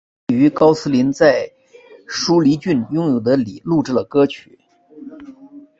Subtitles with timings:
[0.29, 1.47] 希兰于高斯林在
[2.07, 4.57] 舒梨郡拥有的里录制了歌曲。